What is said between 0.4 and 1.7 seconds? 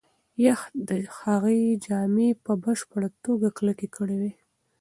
یخ د هغې